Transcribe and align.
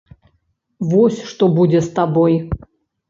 Вось 0.93 1.19
што 1.33 1.51
будзе 1.59 1.79
з 1.89 1.93
табой. 2.01 2.41